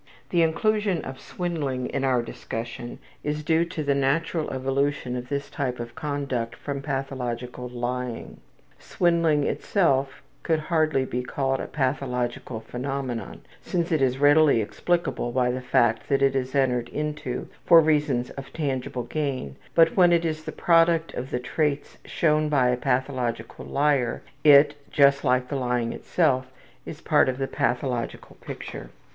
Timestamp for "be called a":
11.05-11.67